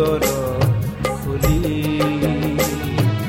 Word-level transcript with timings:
সাগর 0.00 0.22
খুলি 1.16 1.58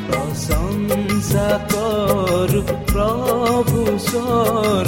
প্রশংসা 0.07 1.49
কর 1.71 2.51
প্রভু 2.91 3.79
সর 4.05 4.87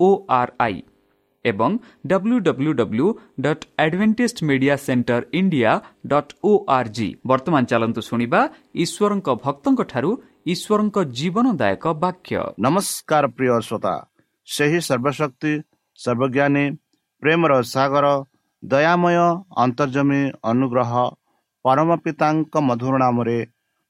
ଓ 0.00 0.08
ଆର୍ 0.30 0.52
ଆଇ 0.58 0.78
ଏବଂ 1.44 1.70
W 2.06 2.36
W 2.38 2.72
W 2.72 3.06
dot 3.40 3.64
Adventist 3.84 4.42
media 4.48 4.74
centre 4.76 5.22
India 5.32 5.72
dot 6.06 6.32
O 6.44 6.52
R 6.68 6.90
ବର୍ତ୍ତମାନ 7.26 7.62
ଚାଲନ୍ତୁ 7.64 8.00
ଶୁଣିବା 8.08 8.40
ଈଶ୍ୱରଙ୍କ 8.74 9.28
ଭକ୍ତଙ୍କଠାରୁ 9.44 10.10
ଈଶ୍ୱରଙ୍କ 10.46 10.96
ଜୀବନଦାୟକ 11.18 11.84
ବାକ୍ୟ। 12.04 12.36
ନମସ୍କାର 12.58 13.24
ପ୍ରିୟ 13.36 13.50
ଶ୍ରୋତା। 13.60 13.94
ସେହି 14.48 14.80
ସର୍ବଶକ୍ତି 14.80 15.52
ସର୍ବଜ୍ଞାନୀ 15.98 16.64
ପ୍ରେମର 17.22 17.52
ସାଗର 17.74 18.06
ଦୟାମୟ 18.62 19.16
ଅନ୍ତର୍ଜମୀ 19.56 20.22
ଅନୁଗ୍ରହ 20.42 20.92
ପରମ 21.64 21.90
ପିତାଙ୍କ 22.04 22.54
ମଧୁର 22.60 22.94
ନାମରେ 22.98 23.38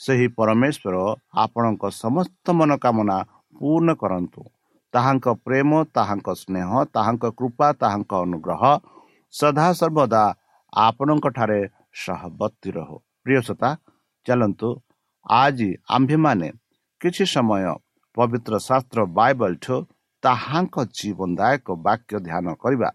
ସେହି 0.00 0.26
ପରମେଶ୍ୱର 0.38 0.96
ଆପଣଙ୍କ 1.44 1.82
ସମସ୍ତ 2.02 2.44
ମନୋକାମନା 2.58 3.16
ପୂର୍ଣ୍ଣ 3.58 3.88
କରନ୍ତୁ। 4.02 4.42
ତାହାଙ୍କ 4.94 5.26
ପ୍ରେମ 5.46 5.70
ତାହାଙ୍କ 5.96 6.28
ସ୍ନେହ 6.42 6.70
ତାହାଙ୍କ 6.94 7.24
କୃପା 7.38 7.68
ତାହାଙ୍କ 7.82 8.12
ଅନୁଗ୍ରହ 8.26 8.62
ସଦାସର୍ବଦା 9.34 10.22
ଆପଣଙ୍କଠାରେ 10.72 11.60
ସହବର୍ତ୍ତୀ 12.02 12.70
ରହୁ। 12.76 12.96
ପ୍ରିୟସତା 13.24 13.70
ଚାଲନ୍ତୁ 14.26 14.68
ଆଜି 15.26 15.70
ଆମ୍ଭେମାନେ 15.96 16.48
କିଛି 17.00 17.24
ସମୟ 17.34 17.64
ପବିତ୍ର 18.16 18.52
ଶାସ୍ତ୍ର 18.68 18.98
ବାଇବଲଠୁ 19.18 19.76
ତାହାଙ୍କ 20.22 20.76
ଜୀବନଦାୟକ 20.98 21.66
ବାକ୍ୟ 21.86 22.12
ଧ୍ୟାନ 22.26 22.46
କରିବା। 22.62 22.90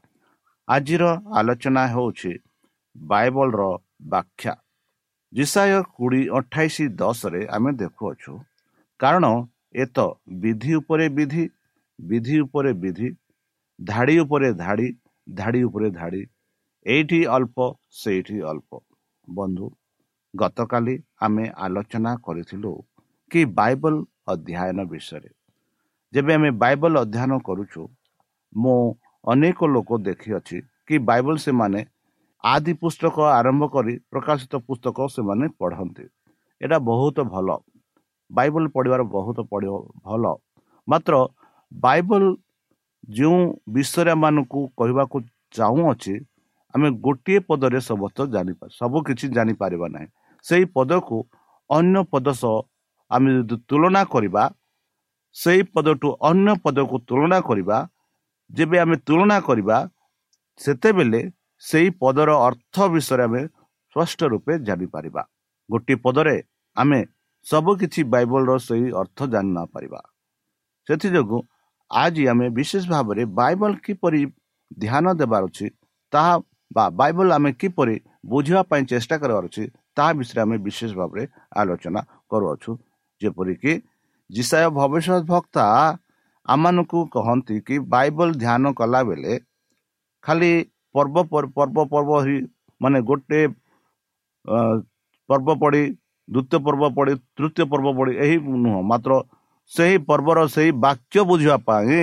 ଆଜିର 0.67 1.03
ଆଲୋଚନା 1.37 1.83
ହେଉଛି 1.93 2.31
ବାଇବଲର 2.95 3.61
ବ୍ୟାଖ୍ୟା। 4.11 4.53
ଜିସାୟ 5.33 5.75
କୋଡ଼ିଏ 5.95 6.25
ଅଠାଇଶ 6.37 6.75
ଦଶରେ 7.01 7.41
ଆମେ 7.55 7.71
ଦେଖୁଅଛୁ 7.81 8.33
କାରଣ 8.99 9.25
ଏତ 9.83 9.97
ବିଧି 10.43 10.71
ଉପରେ 10.79 11.05
ବିଧି 11.17 11.43
ବିଧି 11.99 12.35
ଉପରେ 12.45 12.71
ବିଧି 12.83 13.09
ଧାଡ଼ି 13.79 14.15
ଉପରେ 14.23 14.49
ଧାଡ଼ି 14.63 14.87
ଧାଡ଼ି 15.27 15.61
ଉପରେ 15.67 15.87
ଧାଡ଼ି 15.99 16.21
ଏଇଠି 16.85 17.19
ଅଳ୍ପ 17.35 17.57
ସେଇଠି 18.01 18.37
ଅଳ୍ପ। 18.51 18.71
ବନ୍ଧୁ 19.27 19.65
ଗତକାଲି 20.33 20.95
ଆମେ 21.25 21.45
ଆଲୋଚନା 21.65 22.11
କରିଥିଲୁ 22.25 22.71
କି 23.31 23.41
ବାଇବଲ 23.59 23.95
ଅଧ୍ୟୟନ 24.33 24.79
ବିଷୟରେ। 24.91 25.29
ଯେବେ 26.13 26.31
ଆମେ 26.37 26.49
ବାଇବଲ 26.63 26.93
ଅଧ୍ୟୟନ 27.05 27.31
କରୁଛୁ 27.47 27.81
ମୁଁ 28.55 28.77
ଅନେକ 29.23 29.59
ଲୋକ 29.73 29.89
ଦେଖିଅଛି 30.07 30.57
କି 30.87 30.95
ବାଇବଲ 31.09 31.35
ସେମାନେ 31.45 31.79
ଆଦି 32.43 32.73
ପୁସ୍ତକ 32.81 33.15
ଆରମ୍ଭ 33.31 33.63
କରି 33.73 33.93
ପ୍ରକାଶିତ 34.11 34.53
ପୁସ୍ତକ 34.67 35.07
ସେମାନେ 35.07 35.45
ପଢ଼ନ୍ତି 35.59 36.05
ଏଇଟା 36.61 36.77
ବହୁତ 36.85 37.17
ଭଲ 37.33 37.49
ବାଇବଲ 38.29 38.63
ପଢ଼ିବାର 38.75 39.01
ବହୁତ 39.11 39.37
ପଢ଼ିବ 39.51 39.75
ଭଲ 40.05 40.23
ମାତ୍ର 40.87 41.13
ବାଇବଲ 41.71 42.23
ଯେଉଁ 43.11 43.39
ବିଷୟରେ 43.75 44.11
ଆମମାନଙ୍କୁ 44.11 44.59
କହିବାକୁ 44.77 45.17
ଚାହୁଁଅଛି 45.51 46.15
ଆମେ 46.73 46.87
ଗୋଟିଏ 47.05 47.39
ପଦରେ 47.49 47.79
ସମସ୍ତ 47.81 48.19
ଜାଣିପାର 48.33 48.69
ସବୁ 48.71 48.97
କିଛି 49.07 49.25
ଜାଣିପାରିବା 49.37 49.87
ନାହିଁ 49.95 50.07
ସେଇ 50.45 50.65
ପଦକୁ 50.75 51.17
ଅନ୍ୟ 51.69 52.03
ପଦ 52.11 52.27
ସହ 52.41 52.55
ଆମେ 53.11 53.29
ଯଦି 53.37 53.55
ତୁଳନା 53.69 54.03
କରିବା 54.13 54.43
ସେଇ 55.35 55.61
ପଦଠୁ 55.73 56.07
ଅନ୍ୟ 56.29 56.55
ପଦକୁ 56.63 56.95
ତୁଳନା 57.09 57.39
କରିବା 57.41 57.77
ଯେବେ 58.49 58.77
ଆମେ 58.83 58.95
ତୁଳନା 59.07 59.37
କରିବା 59.41 59.77
ସେତେବେଳେ 60.61 61.21
ସେଇ 61.63 61.89
ପଦର 62.01 62.29
ଅର୍ଥ 62.41 62.87
ବିଷୟରେ 62.93 63.23
ଆମେ 63.23 63.41
ସ୍ପଷ୍ଟ 63.95 64.19
ରୂପେ 64.33 64.53
ଜାଣିପାରିବା 64.67 65.21
ଗୋଟିଏ 65.69 65.97
ପଦରେ 66.05 66.35
ଆମେ 66.77 66.99
ସବୁ 67.45 67.71
କିଛି 67.81 68.01
ବାଇବଲର 68.13 68.57
ସେହି 68.67 68.87
ଅର୍ଥ 69.01 69.19
ଜାଣି 69.33 69.51
ନପାରିବା 69.57 70.01
ସେଥିଯୋଗୁଁ 70.87 71.39
ଆଜି 71.91 72.23
ଆମେ 72.31 72.47
ବିଶେଷ 72.57 72.83
ଭାବରେ 72.87 73.23
ବାଇବଲ 73.39 73.71
କିପରି 73.85 74.21
ଧ୍ୟାନ 74.77 75.05
ଦେବାର 75.21 75.43
ଅଛି 75.49 75.67
ତାହା 76.13 76.33
ବା 76.71 76.85
ବାଇବଲ 76.95 77.27
ଆମେ 77.37 77.51
କିପରି 77.61 77.95
ବୁଝିବା 78.25 78.61
ପାଇଁ 78.69 78.83
ଚେଷ୍ଟା 78.91 79.15
କରିବାର 79.21 79.45
ଅଛି 79.51 79.63
ତାହା 79.97 80.11
ବିଷୟରେ 80.19 80.41
ଆମେ 80.41 80.57
ବିଶେଷ 80.67 80.91
ଭାବରେ 80.95 81.23
ଆଲୋଚନା 81.59 82.01
କରୁଅଛୁ 82.31 82.71
ଯେପରିକି 83.21 83.73
ଜିସାୟ 84.29 84.67
ଭବିଷ୍ୟତ 84.77 85.23
ବକ୍ତା 85.31 85.65
ଆମମାନଙ୍କୁ 86.45 86.99
କହନ୍ତି 87.13 87.55
କି 87.67 87.75
ବାଇବଲ 87.93 88.29
ଧ୍ୟାନ 88.35 88.63
କଲା 88.79 89.01
ବେଳେ 89.03 89.33
ଖାଲି 90.23 90.51
ପର୍ବ 90.95 91.15
ପର୍ବ 91.31 91.77
ପର୍ବ 91.93 92.11
ମାନେ 92.81 92.99
ଗୋଟେ 93.09 93.41
ପର୍ବ 95.29 95.49
ପଢ଼ି 95.61 95.83
ଦ୍ୱିତୀୟ 96.27 96.57
ପର୍ବ 96.65 96.83
ପଢ଼ି 96.97 97.13
ତୃତୀୟ 97.37 97.63
ପର୍ବ 97.71 97.87
ପଢ଼ି 97.97 98.13
ଏହି 98.25 98.37
ନୁହଁ 98.63 98.81
ମାତ୍ର 98.91 99.11
ସେହି 99.71 99.97
ପର୍ବର 100.09 100.39
ସେହି 100.55 100.71
ବାକ୍ୟ 100.85 101.23
ବୁଝିବା 101.29 101.57
ପାଇଁ 101.67 101.99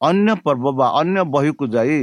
ଅନ୍ୟ 0.00 0.30
ପର୍ବ 0.46 0.64
ବା 0.78 0.86
ଅନ୍ୟ 1.00 1.20
ବହିକୁ 1.34 1.64
ଯାଇ 1.76 2.00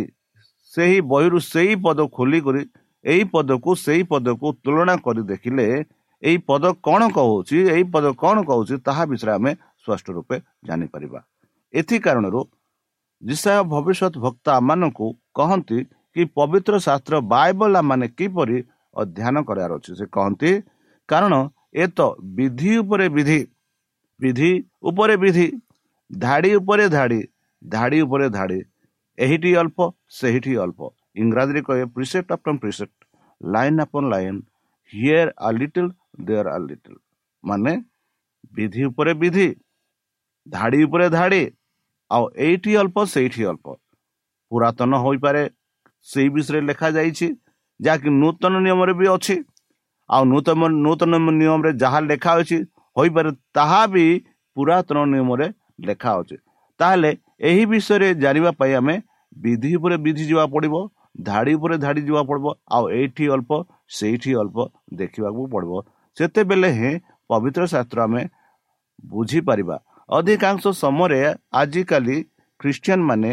ସେହି 0.72 0.98
ବହିରୁ 1.12 1.38
ସେହି 1.52 1.76
ପଦ 1.86 2.00
ଖୋଲିକରି 2.18 2.62
ଏହି 3.06 3.24
ପଦକୁ 3.34 3.72
ସେହି 3.86 4.04
ପଦକୁ 4.12 4.48
ତୁଳନା 4.64 4.96
କରି 5.06 5.22
ଦେଖିଲେ 5.32 5.66
ଏଇ 6.24 6.38
ପଦ 6.50 6.64
କ'ଣ 6.88 7.02
କହୁଛି 7.18 7.58
ଏଇ 7.76 7.84
ପଦ 7.94 8.06
କ'ଣ 8.22 8.36
କହୁଛି 8.50 8.76
ତାହା 8.88 9.04
ବିଷୟରେ 9.12 9.32
ଆମେ 9.38 9.52
ସ୍ପଷ୍ଟ 9.84 10.08
ରୂପେ 10.18 10.36
ଜାଣିପାରିବା। 10.68 11.20
ଏଥି 11.74 11.98
କାରଣରୁ 12.06 12.40
ଯିଶା 13.24 13.54
ଭବିଷ୍ୟତ 13.74 14.14
ଭକ୍ତା 14.26 14.54
ମାନଙ୍କୁ 14.70 15.08
କହନ୍ତି 15.40 15.80
କି 16.16 16.22
ପବିତ୍ର 16.38 16.74
ଶାସ୍ତ୍ର 16.88 17.16
ବାଇବଲ 17.34 17.76
ମାନେ 17.90 18.08
କିପରି 18.20 18.58
ଅଧ୍ୟୟନ 18.96 19.36
କରିବାର 19.50 19.72
ଅଛି? 19.80 19.92
ସେ 20.00 20.06
କହନ୍ତି 20.18 20.52
କାରଣ 21.10 21.34
ଏ 21.82 21.86
ତ 21.98 22.00
ବିଧି 22.38 22.74
ଉପରେ 22.82 23.06
ବିଧି 23.18 23.40
ବିଧି 24.20 24.52
ଉପରେ 24.90 25.16
ବିଧି 25.24 25.48
ଧାଡ଼ି 26.12 26.52
ଉପରେ 26.60 26.86
ଧାଡ଼ି 26.96 27.22
ଧାଡ଼ି 27.62 28.00
ଉପରେ 28.06 28.28
ଧାଡ଼ି 28.38 28.60
ଏହିଟି 29.18 29.52
ଅଳ୍ପ 29.62 29.80
ସେହିଠି 30.20 30.54
ଅଳ୍ପ। 30.66 30.80
ଇଂରାଜୀରେ 31.24 31.62
କହେ 31.68 31.84
precept 31.96 32.30
upon 32.38 32.60
precept 32.64 32.98
line 33.42 33.80
upon 33.86 34.08
line 34.14 34.40
here 34.94 35.28
a 35.48 35.50
little 35.60 35.88
there 36.28 36.48
a 36.56 36.58
little 36.68 36.96
ମାନେ 37.44 37.74
ବିଧି 38.54 38.82
ଉପରେ 38.90 39.12
ବିଧି 39.24 39.48
ଧାଡ଼ି 40.48 40.80
ଉପରେ 40.88 41.06
ଧାଡ଼ି 41.18 41.42
ଆଉ 42.14 42.24
ଏଇଠି 42.46 42.72
ଅଳ୍ପ 42.82 42.98
ସେଇଠି 43.14 43.44
ଅଳ୍ପ 43.52 43.68
ପୁରାତନ 44.52 44.92
ହୋଇପାରେ 45.04 45.44
ସେଇ 46.08 46.30
ବିଷୟରେ 46.36 46.60
ଲେଖାଯାଇଛି 46.70 47.28
ଯାହାକି 47.80 48.10
ନୂତନ 48.16 48.54
ନିୟମରେ 48.66 48.94
ବି 49.00 49.08
ଅଛି 49.14 49.36
ଆଉ 50.10 50.24
ନୂତନ 50.26 50.62
ନୂତନ 50.78 51.14
ନିୟମରେ 51.32 51.72
ଯାହା 51.84 52.00
ଲେଖା 52.06 52.32
ଅଛି 52.42 52.58
ହୋଇପାରେ 52.96 53.32
ତାହା 53.56 53.82
ବି 53.94 54.06
ପୁରାତନ 54.58 54.98
ନିୟମରେ 55.14 55.48
ଲେଖା 55.88 56.12
ଅଛି 56.20 56.38
ତାହେଲେ 56.80 57.12
ଏହି 57.44 57.64
ବିଷୟରେ 57.72 58.10
ଜାଣିବା 58.18 58.52
ପାଇଁ 58.60 58.74
ଆମେ 58.80 58.96
ବିଧି 59.38 59.72
ଉପରେ 59.78 59.96
ବିଧି 60.06 60.24
ଯିବାକୁ 60.30 60.54
ପଡ଼ିବ 60.56 60.76
ଧାଡ଼ି 61.22 61.54
ଉପରେ 61.56 61.76
ଧାଡ଼ି 61.78 62.02
ଯିବାକୁ 62.02 62.28
ପଡ଼ିବ 62.32 62.48
ଆଉ 62.76 62.86
ଏଇଠି 62.98 63.26
ଅଳ୍ପ 63.36 63.52
ସେଇଠି 63.98 64.32
ଅଳ୍ପ 64.42 64.58
ଦେଖିବାକୁ 64.94 65.42
ପଡ଼ିବ 65.54 65.74
ସେତେବେଳେ 66.18 66.70
ହିଁ 66.78 66.92
ପବିତ୍ର 67.30 67.64
ଶାସ୍ତ୍ର 67.74 68.00
ଆମେ 68.06 68.22
ବୁଝିପାରିବା 69.10 69.78
ଅଧିକାଂଶ 70.18 70.64
ସମୟରେ 70.84 71.20
ଆଜିକାଲି 71.62 72.18
ଖ୍ରୀଷ୍ଟିଆନ 72.60 73.02
ମାନେ 73.10 73.32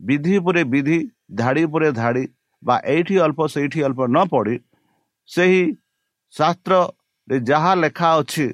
ବିଧି 0.00 0.34
ଉପରେ 0.40 0.62
ବିଧି 0.72 0.98
ଧାଡ଼ି 1.40 1.62
ଉପରେ 1.68 1.88
ଧାଡ଼ି 2.00 2.24
ବା 2.62 2.76
ଏଇଠି 2.94 3.16
ଅଳ୍ପ 3.24 3.40
ସେଇଠି 3.54 3.80
ଅଳ୍ପ 3.86 4.00
ନ 4.14 4.18
ପଢ଼ି 4.32 4.56
ସେହି 5.28 5.62
ଶାସ୍ତ୍ରରେ 6.34 7.36
ଯାହା 7.50 7.72
ଲେଖା 7.82 8.08
ଅଛି 8.20 8.46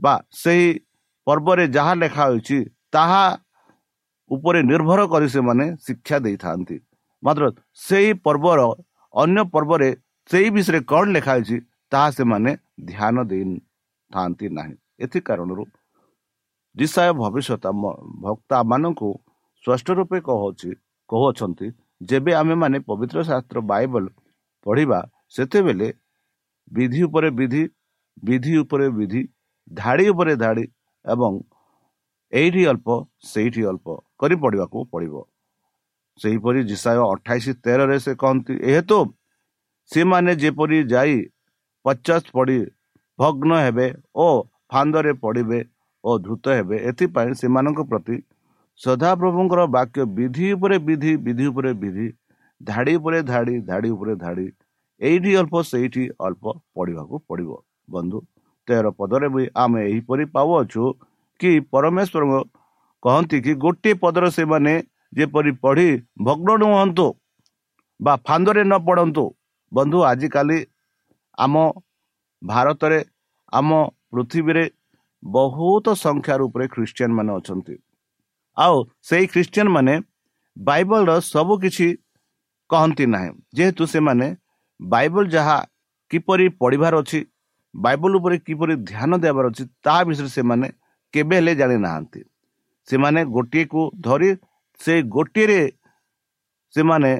ବା 0.00 0.14
ସେହି 0.42 0.68
ପର୍ବରେ 1.26 1.64
ଯାହା 1.76 1.94
ଲେଖା 2.02 2.24
ହୋଇଛି 2.30 2.58
ତାହା 2.92 3.24
ଉପରେ 4.30 4.60
ନିର୍ଭର 4.70 5.00
କରି 5.12 5.28
ସେମାନେ 5.34 5.64
ଶିକ୍ଷା 5.86 6.16
ଦେଇଥାନ୍ତି। 6.26 6.76
ମାତ୍ର 7.22 7.44
ସେହି 7.86 8.12
ପର୍ବର 8.26 8.60
ଅନ୍ୟ 9.14 9.42
ପର୍ବରେ 9.54 9.88
ସେହି 10.30 10.48
ବିଷୟରେ 10.56 10.80
କ'ଣ 10.90 11.04
ଲେଖା 11.16 11.32
ହେଇଛି 11.36 11.56
ତାହା 11.92 12.08
ସେମାନେ 12.18 12.50
ଧ୍ୟାନ 12.90 13.16
ଦେଇଥାନ୍ତି 13.30 14.46
ନାହିଁ। 14.58 14.74
ଏଥି 15.04 15.18
କାରଣରୁ 15.28 15.62
ଦିଶାୟ 16.76 17.12
ଭବିଷ୍ୟତ 17.20 17.64
ଭକ୍ତାମାନଙ୍କୁ 18.24 19.10
ସ୍ପଷ୍ଟ 19.64 19.88
ରୂପେ 19.98 20.18
କହୁଛି 20.28 20.70
କହୁଅଛନ୍ତି 21.10 21.66
ଯେବେ 22.10 22.32
ଆମେମାନେ 22.40 22.78
ପବିତ୍ର 22.88 23.18
ଶାସ୍ତ୍ର 23.30 23.58
ବାଇବଲ 23.70 24.04
ପଢ଼ିବା 24.66 25.00
ସେତେବେଳେ 25.36 25.88
ବିଧି 26.72 27.00
ଉପରେ 27.06 27.28
ବିଧି 27.38 27.62
ବିଧି 28.22 28.52
ଉପରେ 28.62 28.86
ବିଧି 28.98 29.22
ଧାଡ଼ି 29.70 30.04
ଉପରେ 30.12 30.34
ଧାଡ଼ି 30.36 30.64
ଏବଂ 31.04 31.32
ଏଇଠି 32.32 32.62
ଅଳ୍ପ 32.72 32.88
ସେଇଠି 33.22 33.62
ଅଳ୍ପ 33.70 33.86
କରି 34.20 34.34
ପଢ଼ିବାକୁ 34.42 34.78
ପଡ଼ିବ। 34.92 35.14
ସେହିପରି 36.20 36.60
ଜିସାୟ 36.70 37.00
ଅଠାଇଶ 37.12 37.46
ତେରରେ 37.64 37.96
ସେ 38.04 38.12
କହନ୍ତି 38.22 38.54
ଏହେତୁ 38.70 38.98
ସେମାନେ 39.90 40.32
ଯେପରି 40.42 40.78
ଯାଇ 40.92 41.16
ପଚାଶ 41.84 42.22
ପଡ଼ି 42.36 42.58
ଭଗ୍ନ 43.18 43.50
ହେବେ 43.64 43.86
ଓ 44.14 44.26
ଫାନ୍ଦରେ 44.70 45.12
ପଡ଼ିବେ 45.24 45.58
ଓ 46.04 46.10
ଧୃତ 46.24 46.44
ହେବେ। 46.58 46.76
ଏଥିପାଇଁ 46.90 47.32
ସେମାନଙ୍କ 47.40 47.80
ପ୍ରତି 47.90 48.16
ସଦାପ୍ରଭୁଙ୍କର 48.80 49.60
ବାକ୍ୟ 49.76 50.04
ବିଧି 50.16 50.46
ଉପରେ 50.56 50.76
ବିଧି 50.88 51.12
ବିଧି 51.24 51.46
ଉପରେ 51.52 51.72
ବିଧି 51.82 52.06
ଧାଡ଼ି 52.60 52.94
ଉପରେ 53.00 53.18
ଧାଡ଼ି 53.30 53.54
ଧାଡ଼ି 53.68 53.90
ଉପରେ 53.96 54.14
ଧାଡ଼ି 54.24 54.46
ଏଇଠି 55.00 55.32
ଅଳ୍ପ 55.40 55.54
ସେଇଠି 55.70 56.04
ଅଳ୍ପ 56.26 56.44
ପଢ଼ିବାକୁ 56.76 57.14
ପଡ଼ିବ। 57.28 57.50
ବନ୍ଧୁ 57.88 58.18
ତେର 58.68 58.86
ପଦରେ 58.98 59.28
ବି 59.34 59.44
ଆମେ 59.62 59.80
ଏହିପରି 59.90 60.24
ପାଉଅଛୁ 60.34 60.84
କି 61.40 61.50
ପରମେଶ୍ୱର 61.72 62.24
କହନ୍ତି 63.02 63.38
କି 63.44 63.52
ଗୋଟିଏ 63.64 63.94
ପଦର 64.02 64.24
ସେମାନେ 64.36 64.74
ଯେପରି 65.18 65.52
ପଢ଼ି 65.64 65.88
ଭଗ୍ନ 66.26 66.48
ନୁହନ୍ତୁ 66.62 67.06
ବା 68.00 68.14
ଫାନ୍ଦରେ 68.26 68.62
ନ 68.64 68.74
ପଢ଼ନ୍ତୁ 68.88 69.24
ବନ୍ଧୁ 69.72 69.98
ଆଜିକାଲି 70.10 70.58
ଆମ 71.38 71.54
ଭାରତରେ 72.42 72.98
ଆମ 73.52 73.70
ପୃଥିବୀରେ 74.12 74.64
ବହୁତ 75.22 75.86
ସଂଖ୍ୟା 76.04 76.34
ରୂପରେ 76.40 76.66
ଖ୍ରୀଷ୍ଟିଆନ 76.74 77.10
ମାନେ 77.18 77.32
ଅଛନ୍ତି। 77.38 77.74
ଆଉ 78.56 78.76
ସେଇ 79.08 79.24
ଖ୍ରୀଷ୍ଟିଆନ 79.32 79.68
ମାନେ 79.76 79.94
ବାଇବଲର 80.56 81.10
ସବୁ 81.32 81.54
କିଛି 81.64 81.86
କହନ୍ତି 82.70 83.04
ନାହିଁ। 83.14 83.30
ଯେହେତୁ 83.56 83.82
ସେମାନେ 83.94 84.26
ବାଇବଲ 84.80 85.24
ଯାହା 85.36 85.58
କିପରି 86.10 86.46
ପଢ଼ିବାର 86.60 86.94
ଅଛି 87.02 87.20
ବାଇବଲ 87.74 88.12
ଉପରେ 88.20 88.36
କିପରି 88.46 88.74
ଧ୍ୟାନ 88.90 89.10
ଦେବାର 89.24 89.44
ଅଛି 89.50 89.64
ତାହା 89.84 90.00
ବିଷୟରେ 90.08 90.30
ସେମାନେ 90.38 90.66
କେବେ 91.14 91.36
ହେଲେ 91.38 91.52
ଜାଣିନାହାନ୍ତି। 91.60 92.20
ସେମାନେ 92.88 93.20
ଗୋଟିଏକୁ 93.36 93.80
ଧରି 94.06 94.30
ସେଇ 94.80 95.00
ଗୋଟିଏରେ 95.16 95.60
ସେମାନେ 96.74 97.12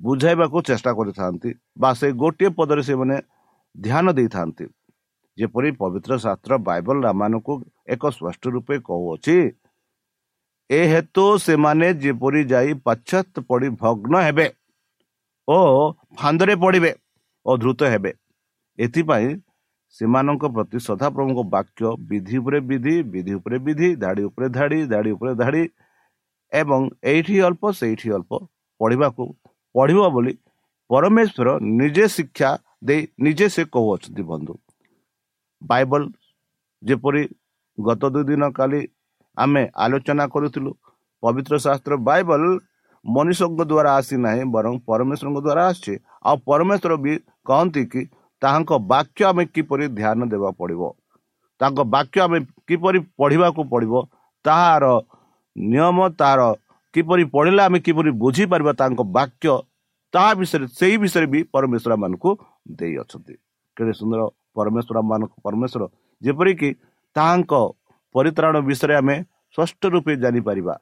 ବୁଝାଇବାକୁ 0.00 0.58
ଚେଷ୍ଟା 0.68 0.90
କରିଥାନ୍ତି 0.98 1.50
ବା 1.78 1.90
ସେ 2.00 2.06
ଗୋଟିଏ 2.22 2.48
ପଦରେ 2.58 2.82
ସେମାନେ 2.88 3.16
ଧ୍ୟାନ 3.76 4.06
ଦେଇଥାନ୍ତି। 4.18 4.64
ଯେପରି 5.38 5.70
ପବିତ୍ର 5.80 6.12
ଶାସ୍ତ୍ର 6.24 6.58
ବାଇବଲ 6.68 6.96
ରାମାନଙ୍କୁ 7.06 7.54
ଏକ 7.94 8.02
ସ୍ପଷ୍ଟ 8.16 8.42
ରୂପେ 8.54 8.76
କହୁଅଛି 8.88 9.36
ଏ 10.70 10.80
ହେତୁ 10.92 11.24
ସେମାନେ 11.46 11.88
ଯେପରି 12.02 12.42
ଯାଇ 12.52 12.70
ପାଶ୍ଚାତ୍ୟ 12.86 13.40
ପଡ଼ି 13.48 13.68
ଭଗ୍ନ 13.82 14.14
ହେବେ 14.26 14.46
ଓ 15.48 15.58
ଫାନ୍ଦରେ 16.20 16.54
ପଡ଼ିବେ 16.64 16.92
ଓ 17.46 17.56
ଧୃତ 17.62 17.80
ହେବେ 17.94 18.12
ଏଥିପାଇଁ 18.78 19.28
ସେମାନଙ୍କ 19.96 20.44
ପ୍ରତି 20.54 20.78
ସଦାପ୍ରଭୁଙ୍କ 20.86 21.40
ବାକ୍ୟ 21.54 21.90
ବିଧି 22.10 22.36
ଉପରେ 22.40 22.58
ବିଧି 22.70 22.94
ବିଧି 23.12 23.32
ଉପରେ 23.38 23.56
ବିଧି 23.66 23.88
ଧାଡ଼ି 24.04 24.22
ଉପରେ 24.28 24.46
ଧାଡ଼ି 24.56 24.78
ଧାଡ଼ି 24.92 25.10
ଉପରେ 25.16 25.32
ଧାଡ଼ି 25.42 25.62
ଏବଂ 26.52 26.80
ଏଇଠି 27.12 27.36
ଅଳ୍ପ 27.48 27.62
ସେଇଠି 27.80 28.08
ଅଳ୍ପ 28.16 28.32
ପଢ଼ିବାକୁ 28.80 29.24
ପଢ଼ିବ 29.74 30.02
ବୋଲି 30.14 30.32
ପରମେଶ୍ୱର 30.90 31.48
ନିଜେ 31.80 32.06
ଶିକ୍ଷା 32.16 32.50
ଦେଇ 32.88 33.02
ନିଜେ 33.24 33.46
ସେ 33.54 33.62
କହୁଅଛନ୍ତି 33.74 34.22
ବନ୍ଧୁ। 34.30 34.54
ବାଇବଲ 35.70 36.02
ଯେପରି 36.82 37.22
ଗତ 37.78 38.02
ଦୁଇ 38.14 38.24
ଦିନ 38.30 38.42
କାଲି 38.58 38.80
ଆମେ 39.36 39.62
ଆଲୋଚନା 39.84 40.24
କରୁଥିଲୁ 40.34 40.70
ପବିତ୍ର 41.22 41.54
ଶାସ୍ତ୍ର 41.64 41.94
ବାଇବଲ 42.08 42.42
ମନୁଷ୍ୟଙ୍କ 43.04 43.60
ଦ୍ୱାରା 43.70 43.90
ଆସିନାହିଁ 44.00 44.44
ବରଂ 44.56 44.74
ପରମେଶ୍ୱରଙ୍କ 44.88 45.38
ଦ୍ୱାରା 45.46 45.62
ଆସିଛି। 45.70 45.94
ଆଉ 46.28 46.36
ପରମେଶ୍ୱର 46.48 46.92
ବି 47.04 47.12
କହନ୍ତି 47.48 47.82
କି 47.92 48.02
ତାହାଙ୍କ 48.42 48.72
ବାକ୍ୟ 48.92 49.20
ଆମେ 49.30 49.44
କିପରି 49.54 49.84
ଧ୍ୟାନ 49.98 50.20
ଦେବାକୁ 50.32 50.56
ପଡ଼ିବ 50.60 50.82
ତାଙ୍କ 51.60 51.78
ବାକ୍ୟ 51.94 52.16
ଆମେ 52.24 52.38
କିପରି 52.68 52.98
ପଢ଼ିବାକୁ 53.20 53.60
ପଡ଼ିବ 53.72 53.94
ତାହାର 54.44 54.84
ନିୟମ 55.56 55.98
ତାହାର 56.20 56.40
କିପରି 56.94 57.24
ପଢ଼ିଲେ 57.34 57.62
ଆମେ 57.66 57.78
କିପରି 57.86 58.10
ବୁଝିପାରିବା 58.22 58.72
ତାଙ୍କ 58.80 59.00
ବାକ୍ୟ 59.16 59.46
ତାହା 60.14 60.30
ବିଷୟରେ 60.40 60.66
ସେଇ 60.78 60.96
ବିଷୟରେ 61.02 61.26
ବି 61.32 61.40
ପରମେଶ୍ୱର 61.54 61.92
ମାନଙ୍କୁ 62.02 62.30
ଦେଇଅଛନ୍ତି। 62.78 63.34
କେତେ 63.76 63.92
ସୁନ୍ଦର 64.00 64.20
ପରମେଶ୍ୱର 64.56 64.98
ମାନଙ୍କୁ 65.10 65.36
ପରମେଶ୍ୱର। 65.46 65.82
ଯେପରିକି 66.22 66.68
ତାହାଙ୍କ 67.16 67.52
ପରିତ୍ରାଣ 68.14 68.54
ବିଷୟରେ 68.68 68.94
ଆମେ 69.00 69.16
ସ୍ପଷ୍ଟ 69.54 69.82
ରୂପେ 69.94 70.12
ଜାଣିପାରିବା। 70.22 70.74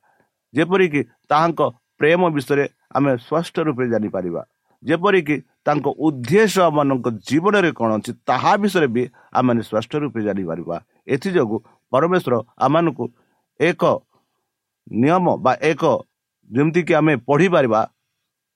ଯେପରିକି 0.55 1.01
ତାହାଙ୍କ 1.31 1.61
ପ୍ରେମ 2.01 2.21
ବିଷୟରେ 2.37 2.65
ଆମେ 2.97 3.11
ସ୍ପଷ୍ଟ 3.27 3.57
ରୂପେ 3.67 3.85
ଜାଣିପାରିବା। 3.93 4.43
ଯେପରିକି 4.83 5.37
ତାଙ୍କ 5.67 5.87
ଉଦ୍ଦେଶ୍ୟ 6.07 6.61
ଆମମାନଙ୍କ 6.69 7.07
ଜୀବନରେ 7.29 7.71
କ'ଣ 7.79 7.91
ଅଛି 7.99 8.11
ତାହା 8.29 8.53
ବିଷୟରେ 8.63 8.89
ବି 8.95 9.03
ଆମେ 9.39 9.53
ସ୍ପଷ୍ଟ 9.69 9.93
ରୂପେ 10.03 10.21
ଜାଣିପାରିବା। 10.27 10.77
ଏଥିଯୋଗୁଁ 11.15 11.59
ପରମେଶ୍ୱର 11.93 12.35
ଆମମାନଙ୍କୁ 12.65 13.05
ଏକ 13.61 13.83
ନିୟମ 15.01 15.27
ବା 15.45 15.53
ଏକ 15.71 15.83
ଯେମିତିକି 16.51 16.93
ଆମେ 17.01 17.13
ପଢ଼ିପାରିବା 17.29 17.81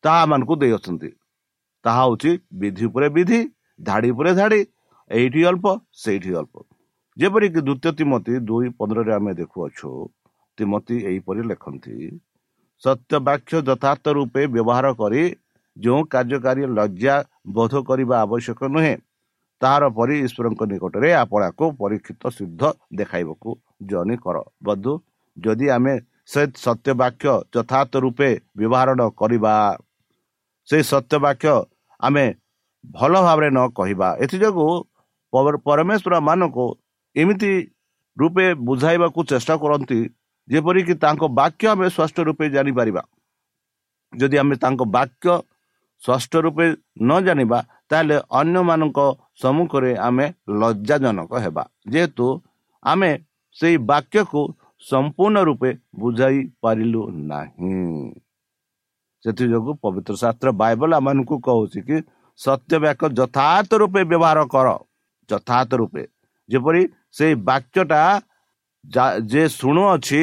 ତାହା 0.04 0.18
ଆମମାନଙ୍କୁ 0.25 0.54
ଦେଇଅଛନ୍ତି। 0.62 1.11
ତାହା 1.85 2.02
ହେଉଛି 2.06 2.30
ବିଧି 2.61 2.85
ଉପରେ 2.88 3.08
ବିଧି 3.16 3.40
ଧାଡ଼ି 3.80 4.08
ଉପରେ 4.14 4.32
ଧାଡ଼ି 4.40 4.61
ଏଇଠି 5.10 5.40
ଅଳ୍ପ 5.50 5.66
ସେଇଠି 6.02 6.30
ଅଳ୍ପ 6.40 6.54
ଯେପରିକି 7.16 7.60
ଦ୍ୱିତୀୟ 7.60 7.92
ତିମତି 7.98 8.34
ଦୁଇ 8.48 8.68
ପନ୍ଦରରେ 8.78 9.12
ଆମେ 9.18 9.32
ଦେଖୁଅଛୁ 9.40 9.90
ତିମତି 10.58 10.96
ଏହିପରି 11.08 11.42
ଲେଖନ୍ତି 11.50 11.94
ସତ୍ୟ 12.82 13.18
ବାକ୍ୟ 13.28 13.56
ଯଥାର୍ଥ 13.68 14.04
ରୂପେ 14.18 14.42
ବ୍ୟବହାର 14.54 14.86
କରି 15.00 15.22
ଯେଉଁ 15.76 16.00
କାର୍ଯ୍ୟକାରୀ 16.12 16.62
ଲଜ୍ଜା 16.78 17.14
ବୋଧ 17.56 17.72
କରିବା 17.88 18.16
ଆବଶ୍ୟକ 18.26 18.60
ନୁହେଁ 18.75 18.94
ତାହାର 19.62 19.84
ପରି 19.98 20.14
ଈଶ୍ୱରଙ୍କ 20.26 20.62
ନିକଟରେ 20.72 21.10
ଆପଣଙ୍କୁ 21.22 21.64
ପରୀକ୍ଷିତ 21.80 22.22
ସିଦ୍ଧ 22.36 22.62
ଦେଖାଇବାକୁ 22.98 23.50
ଜନି 23.90 24.16
କର। 24.25 24.36
ବଧୁ 24.62 24.92
ଯଦି 25.36 25.66
ଆମେ 25.76 25.94
ସେ 26.32 26.42
ସତ୍ୟ 26.64 26.90
ବାକ୍ୟ 27.00 27.32
ଯଥାର୍ଥ 27.54 27.92
ରୂପେ 28.04 28.30
ବ୍ୟବହାର 28.58 28.88
ନ 28.98 29.02
କରିବା 29.20 29.54
ସେ 30.68 30.78
ସତ୍ୟ 30.92 31.16
ବାକ୍ୟ 31.25 31.54
ଆମେ 32.00 32.26
ଭଲ 32.84 33.12
ଭାବରେ 33.26 33.48
ନ 33.50 33.60
କହିବା 33.78 34.08
ଏଥିଯୋଗୁଁ 34.25 34.72
ପରମେଶ୍ୱର 35.33 36.14
ମାନଙ୍କୁ 36.28 36.66
ଏମିତି 37.16 37.52
ରୂପେ 38.16 38.47
ବୁଝାଇବାକୁ 38.68 39.21
ଚେଷ୍ଟା 39.30 39.54
କରନ୍ତି 39.62 39.99
ଯେପରିକି 40.49 40.95
ତାଙ୍କ 41.02 41.23
ବାକ୍ୟ 41.40 41.64
ଆମେ 41.73 41.87
ସ୍ପଷ୍ଟ 41.95 42.16
ରୂପେ 42.28 42.45
ଜାଣିପାରିବା। 42.54 43.02
ଯଦି 44.12 44.37
ଆମେ 44.42 44.54
ତାଙ୍କ 44.62 44.80
ବାକ୍ୟ 44.97 45.26
ସ୍ପଷ୍ଟ 46.02 46.33
ରୂପେ 46.45 46.66
ନ 47.00 47.11
ଜାଣିବା 47.26 47.59
ତାହେଲେ 47.90 48.16
ଅନ୍ୟମାନଙ୍କ 48.40 48.99
ସମ୍ମୁଖରେ 49.42 49.92
ଆମେ 50.06 50.26
ଲଜ୍ଜାଜନକ 50.61 51.33
ହେବା। 51.45 51.64
ଯେହେତୁ 51.92 52.26
ଆମେ 52.83 53.11
ସେଇ 53.56 53.76
ବାକ୍ୟକୁ 53.90 54.40
ସମ୍ପୂର୍ଣ୍ଣ 54.85 55.37
ରୂପେ 55.49 55.71
ବୁଝାଇ 56.00 56.38
ପାରିଲୁ 56.62 57.02
ନାହିଁ। 57.30 57.75
ସେଥିଯୋଗୁଁ 59.25 59.73
ପବିତ୍ର 59.83 60.14
ଶାସ୍ତ୍ର 60.23 60.49
ବାଇବଲ 60.62 60.90
ଆମମାନଙ୍କୁ 61.00 61.37
କହୁଛି 61.47 61.80
କି 61.88 61.97
ସତ୍ୟ 62.38 62.75
ବାକ୍ୟ 62.85 63.04
ଯଥାର୍ଥ 63.18 63.71
ରୂପେ 63.83 64.00
ବ୍ୟବହାର 64.11 64.38
କର। 64.54 64.68
ଯଥାର୍ଥ 65.30 65.71
ରୂପେ 65.80 66.04
ଯେପରି 66.49 66.83
ସେଇ 67.18 67.35
ବାକ୍ୟଟା 67.49 68.02
ଯେ 69.30 69.42
ଶୁଣୁଅଛି 69.59 70.23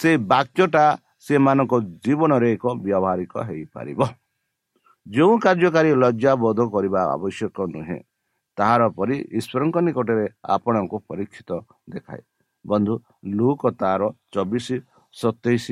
ସେ 0.00 0.10
ବାକ୍ୟଟା 0.32 0.84
ସେମାନଙ୍କ 1.26 1.72
ଜୀବନରେ 2.04 2.48
ଏକ 2.54 2.64
ବ୍ୟବହାରିକ 2.84 3.32
ହେଇପାରିବ। 3.48 4.00
ଯେଉଁ 5.06 5.34
କାର୍ଯ୍ୟକାରୀ 5.44 5.90
ଲଜ୍ଜା 6.02 6.32
ବୋଧ 6.42 6.58
କରିବା 6.74 7.00
ଆବଶ୍ୟକ 7.14 7.56
ନୁହେଁ 7.74 7.98
ତାହାର 8.58 8.82
ପରି 8.96 9.16
ଈଶ୍ୱରଙ୍କ 9.38 9.76
ନିକଟରେ 9.86 10.26
ଆପଣଙ୍କୁ 10.54 10.96
ପରୀକ୍ଷିତ 11.08 11.50
ଦେଖାଏ। 11.92 12.22
ବନ୍ଧୁ 12.64 12.94
ଲୁକ 13.38 13.62
ତାର 13.80 14.02
ଚବିଶ 14.34 14.66
ସତେଇଶ 15.14 15.66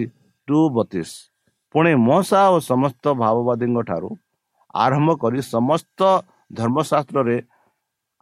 ଟୁ 0.48 0.58
ବତିଶ 0.76 1.10
ପୁଣି 1.74 1.92
ମଶା 2.08 2.40
ଓ 2.54 2.56
ସମସ୍ତ 2.70 3.04
ଭାବବାଦୀଙ୍କ 3.22 3.78
ଠାରୁ 3.88 4.10
ଆରମ୍ଭ 4.84 5.10
କରି 5.22 5.40
ସମସ୍ତ 5.54 6.00
ଧର୍ମଶାସ୍ତ୍ରରେ 6.50 7.36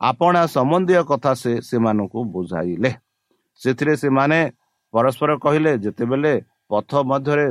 ଆପଣା 0.01 0.43
ସମ୍ବନ୍ଧୀୟ 0.55 1.03
କଥା 1.11 1.33
ସେ 1.43 1.53
ସେମାନଙ୍କୁ 1.69 2.21
ବୁଝାଇଲେ। 2.35 2.91
ସେଥିରେ 3.61 3.95
ସେମାନେ 4.03 4.39
ପରସ୍ପର 4.95 5.31
କହିଲେ 5.45 5.73
ଯେତେବେଳେ 5.85 6.33
ପଥ 6.71 6.91
ମଧ୍ୟରେ 7.11 7.49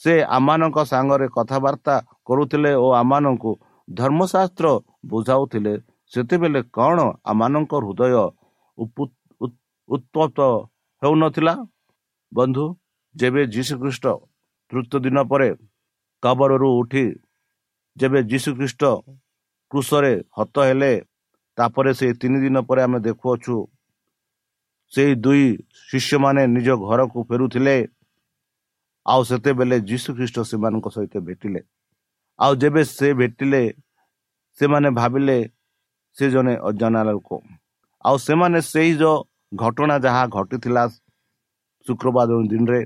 ସେ 0.00 0.14
ଆମମାନଙ୍କ 0.36 0.78
ସାଙ୍ଗରେ 0.92 1.26
କଥାବାର୍ତ୍ତା 1.36 1.94
କରୁଥିଲେ 2.28 2.72
ଓ 2.84 2.86
ଆମମାନଙ୍କୁ 3.02 3.50
ଧର୍ମଶାସ୍ତ୍ର 3.88 4.66
ବୁଝାଉଥିଲେ 5.10 5.74
ସେତେବେଳେ 6.12 6.60
କ'ଣ 6.76 6.98
ଆମମାନଙ୍କ 7.30 7.72
ହୃଦୟ 7.84 8.14
ଉତ୍ପତ 9.88 10.38
ହେଉନଥିଲା? 11.02 11.54
ବନ୍ଧୁ 12.32 12.64
ଯେବେ 13.14 13.42
ଯୀଶୁଖ୍ରୀଷ୍ଟ 13.54 14.06
ତୃତୀୟ 14.72 14.98
ଦିନ 15.04 15.18
ପରେ 15.30 15.48
କବରରୁ 16.22 16.68
ଉଠି 16.80 17.04
ଯେବେ 17.96 18.20
ଯୀଶୁଖ୍ରୀଷ୍ଟ 18.30 18.82
କୃଷରେ 19.72 20.12
ହତ 20.38 20.56
ହେଲେ 20.68 20.92
ତାପରେ 21.58 21.92
ସେ 21.98 22.06
ତିନି 22.20 22.38
ଦିନ 22.44 22.56
ପରେ 22.68 22.80
ଆମେ 22.86 22.98
ଦେଖୁଅଛୁ 23.06 23.56
ସେଇ 24.92 25.12
ଦୁଇ 25.24 25.44
ଶିଷ୍ୟମାନେ 25.90 26.42
ନିଜ 26.56 26.68
ଘରକୁ 26.88 27.18
ଫେରୁଥିଲେ। 27.28 27.76
ଆଉ 29.06 29.20
ସେତେବେଳେ 29.30 29.76
ଯୀଶୁଖ୍ରୀଷ୍ଟ 29.90 30.36
ସେମାନଙ୍କ 30.50 30.86
ସହିତ 30.96 31.14
ଭେଟିଲେ। 31.26 31.60
ଆଉ 32.38 32.52
ଯେବେ 32.62 32.82
ସେ 32.96 33.08
ଭେଟିଲେ 33.20 33.62
ସେମାନେ 34.58 34.88
ଭାବିଲେ 35.00 35.36
ସେ 36.16 36.24
ଜଣେ 36.34 36.54
ଅଜଣା 36.68 37.00
ଲୋକ। 37.08 37.28
ଆଉ 38.04 38.16
ସେମାନେ 38.26 38.58
ସେଇ 38.72 38.90
ଯେଉଁ 39.00 39.16
ଘଟଣା 39.62 39.96
ଯାହା 40.06 40.22
ଘଟିଥିଲା 40.36 40.82
ଶୁକ୍ରବାର 41.86 42.30
ଦିନରେ 42.52 42.80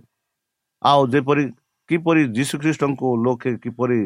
ଆଉ 0.83 1.01
ଯେପରି 1.13 1.45
କିପରି 1.89 2.23
ଯୀଶୁଖ୍ରୀଷ୍ଟଙ୍କୁ 2.37 3.09
ଲୋକେ 3.25 3.51
କିପରି 3.65 4.01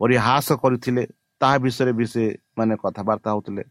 ପରିହାସ 0.00 0.48
କରିଥିଲେ 0.62 1.02
ତାହା 1.40 1.56
ବିଷୟରେ 1.64 1.92
ବି 1.98 2.06
ସେମାନେ 2.14 2.74
କଥାବାର୍ତ୍ତା 2.82 3.28
ହେଉଥିଲେ। 3.32 3.64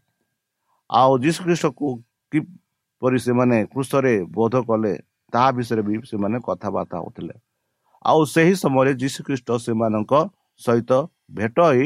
ଆଉ 0.90 1.10
ଯୀଶୁଖ୍ରୀଷ୍ଟକୁ 1.24 1.86
କିପରି 2.32 3.18
ସେମାନେ 3.26 3.56
କୃଷରେ 3.72 4.14
ବୋଧ 4.36 4.54
କଲେ 4.68 4.92
ତାହା 5.32 5.48
ବିଷୟରେ 5.56 5.82
ବି 5.86 5.94
ସେମାନେ 6.10 6.36
କଥାବାର୍ତ୍ତା 6.46 6.96
ହେଉଥିଲେ। 7.00 7.34
ଆଉ 8.04 8.20
ସେହି 8.34 8.54
ସମୟରେ 8.62 8.92
ଯୀଶୁଖ୍ରୀଷ୍ଟ 9.02 9.48
ସେମାନଙ୍କ 9.66 10.12
ସହିତ 10.60 10.90
ଭେଟ 11.36 11.56
ହୋଇ 11.68 11.84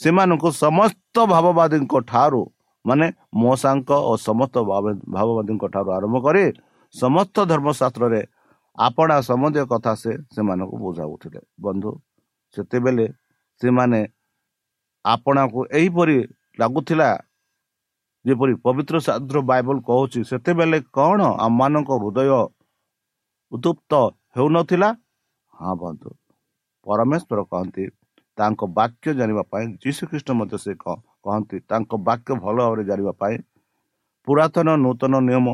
ସେମାନଙ୍କୁ 0.00 0.48
ସମସ୍ତ 0.64 1.16
ଭାବବାଦୀଙ୍କ 1.32 1.94
ଠାରୁ 2.10 2.42
ମାନେ 2.84 3.06
ମଶାଙ୍କ 3.42 3.90
ଓ 4.10 4.12
ସମସ୍ତ 4.28 4.56
ଭାବବାଦୀଙ୍କ 5.14 5.64
ଠାରୁ 5.74 5.88
ଆରମ୍ଭ 5.98 6.16
କରି 6.26 6.44
ସମସ୍ତ 6.94 7.36
ଧର୍ମଶାସ୍ତ୍ରରେ 7.50 8.20
ଆପଣା 8.78 9.16
ସମ୍ବନ୍ଧୀୟ 9.28 9.64
କଥା 9.72 9.92
ସେ 10.02 10.12
ସେମାନଙ୍କୁ 10.34 10.76
ବୁଝାଉଥିଲେ। 10.84 11.40
ବନ୍ଧୁ 11.64 11.90
ସେତେବେଳେ 12.56 13.06
ସେମାନେ 13.60 14.00
ଆପଣାକୁ 15.04 15.60
ଏହିପରି 15.78 16.18
ଲାଗୁଥିଲା 16.58 17.10
ଯେପରି 18.24 18.54
ପବିତ୍ର 18.64 18.96
ଶାସ୍ତ୍ର 19.06 19.38
ବାଇବଲ 19.50 19.76
କହୁଛି 19.88 20.20
ସେତେବେଳେ 20.30 20.78
କ'ଣ 20.96 21.20
ଆମମାନଙ୍କ 21.46 21.90
ହୃଦୟ 22.02 22.30
ଉତ୍ତୁପ୍ତ 23.52 23.92
ହେଉନଥିଲା? 24.36 24.88
ହଁ 25.54 25.72
ବନ୍ଧୁ 25.82 26.10
ପରମେଶ୍ୱର 26.86 27.40
କହନ୍ତି 27.52 27.84
ତାଙ୍କ 28.38 28.60
ବାକ୍ୟ 28.78 29.14
ଜାଣିବା 29.18 29.42
ପାଇଁ 29.52 29.64
ଯୀଶୁଖ୍ରୀଷ୍ଟ 29.84 30.28
ମଧ୍ୟ 30.40 30.56
ସେ 30.64 30.72
କହନ୍ତି 31.24 31.56
ତାଙ୍କ 31.70 31.92
ବାକ୍ୟ 32.08 32.30
ଭଲ 32.44 32.56
ଭାବରେ 32.58 32.82
ଜାଣିବା 32.90 33.12
ପାଇଁ 33.22 33.36
ପୁରାତନ 34.26 34.68
ନୂତନ 34.84 35.14
ନିୟମ 35.28 35.46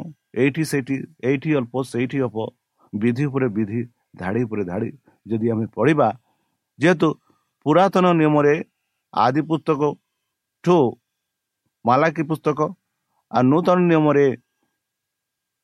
ଏଇଠି 0.42 0.64
ସେଇଠି 0.71 0.97
ଏଇଠି 1.28 1.50
ଅଳ୍ପ 1.59 1.75
ସେଇଠି 1.85 2.18
ଅଳ୍ପ 2.26 2.38
ବିଧି 2.92 3.25
ଉପରେ 3.25 3.49
ବିଧି 3.56 3.80
ଧାଡ଼ି 4.16 4.42
ଉପରେ 4.47 4.64
ଧାଡ଼ି 4.64 4.90
ଯଦି 5.26 5.47
ଆମେ 5.54 5.66
ପଢ଼ିବା 5.76 6.09
ଯେହେତୁ 6.78 7.09
ପୁରାତନ 7.66 8.06
ନିୟମରେ 8.21 8.54
ଆଦି 9.14 9.40
ପୁସ୍ତକ 9.50 9.80
ଠୁ 10.64 10.76
ମାଲାକୀ 11.85 12.23
ପୁସ୍ତକ 12.31 12.61
ଆଉ 13.33 13.43
ନୂତନ 13.50 13.79
ନିୟମରେ 13.91 14.26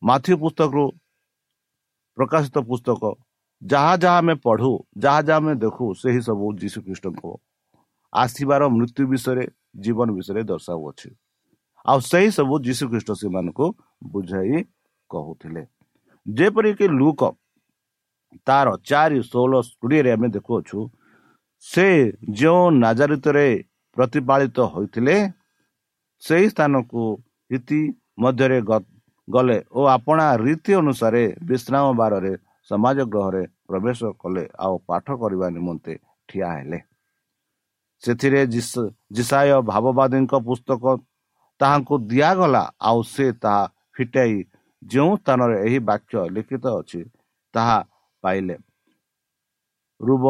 ମାଥି 0.03 0.35
ପୁସ୍ତକରୁ 0.43 0.85
ପ୍ରକାଶିତ 2.17 2.57
ପୁସ୍ତକ 2.71 3.03
ଯାହା 3.63 3.95
ଯାହା 4.03 4.19
ଆମେ 4.21 4.35
ପଢ଼ୁ 4.45 4.73
ଯାହା 5.05 5.21
ଯାହା 5.29 5.41
ଆମେ 5.41 5.53
ଦେଖୁ 5.65 5.85
ସେହି 6.03 6.21
ସବୁ 6.29 6.47
ଯୀଶୁଖ୍ରୀଷ୍ଟଙ୍କ 6.61 7.23
ଆସିବାର 8.13 8.63
ମୃତ୍ୟୁ 8.77 9.03
ବିଷୟରେ 9.13 9.45
ଜୀବନ 9.85 10.09
ବିଷୟରେ 10.19 10.43
ଦର୍ଶାଉଅଛି 10.51 11.09
ଆଉ 11.85 11.99
ସେହି 12.11 12.29
ସବୁ 12.39 12.55
ଯୀଶୁଖ୍ରୀଷ୍ଟ 12.67 13.11
ସେମାନଙ୍କୁ 13.21 13.67
ବୁଝାଇ 14.13 14.57
କହୁଥିଲେ। 15.11 15.63
ଯେପରିକି 16.27 16.87
ଲୁକ 17.01 17.21
ତାର 18.47 18.69
ଚାରି 18.89 19.19
ଷୋହଳ 19.31 19.53
କୋଡ଼ିଏରେ 19.81 20.11
ଆମେ 20.17 20.29
ଦେଖୁଅଛୁ 20.37 20.79
ସେ 21.65 21.87
ଯେଉଁ 22.39 22.65
ନାଜାରିତରେ 22.83 23.47
ପ୍ରତିପାଳିତ 23.97 24.59
ହୋଇଥିଲେ 24.75 25.17
ସେହି 26.23 26.47
ସ୍ଥାନକୁ 26.53 27.03
ଇତି 27.51 27.81
ମଧ୍ୟରେ 28.23 28.59
ଗଲେ 29.29 29.59
ଓ 29.71 29.81
ଆପଣା 29.97 30.27
ରୀତି 30.45 30.73
ଅନୁସାରେ 30.81 31.23
ବିଶ୍ରାମ 31.49 31.87
ବାରରେ 32.01 32.33
ସମାଜ 32.71 32.99
ଗ୍ରହରେ 33.13 33.43
ପ୍ରବେଶ 33.69 34.01
କଲେ 34.23 34.45
ଆଉ 34.65 34.75
ପାଠ 34.89 35.07
କରିବା 35.23 35.47
ନିମନ୍ତେ 35.57 35.95
ଠିଆ 36.29 36.49
ହେଲେ। 36.57 36.79
ସେଥିରେ 38.03 38.41
ଜିସାୟ 39.17 39.51
ଭାବବାଦୀଙ୍କ 39.71 40.33
ପୁସ୍ତକ 40.49 40.85
ତାହାଙ୍କୁ 41.61 41.95
ଦିଆଗଲା 42.11 42.63
ଆଉ 42.89 42.99
ସେ 43.15 43.27
ତାହା 43.43 43.63
ଫିଟାଇ 43.97 44.37
ଯେଉଁ 44.83 45.13
ସ୍ଥାନରେ 45.21 45.57
ଏହି 45.67 45.79
ବାକ୍ୟ 45.89 46.15
ଲିଖିତ 46.35 46.65
ଅଛି 46.81 47.01
ତାହା 47.55 47.79
ପାଇଲେ। 48.25 48.57
ରୁବ 50.01 50.25